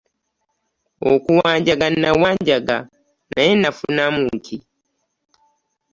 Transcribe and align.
Okuwanjaga 1.11 1.87
nawanjaga 2.01 2.77
naye 3.33 3.51
nafunamu 3.61 4.25
ki? 4.45 4.57